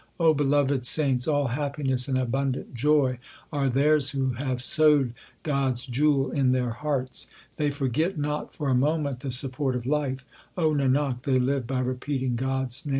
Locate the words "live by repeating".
11.37-12.35